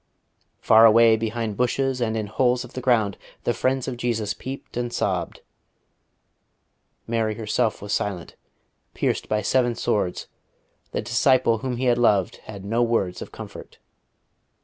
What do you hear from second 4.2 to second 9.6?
peeped and sobbed; Mary herself was silent, pierced by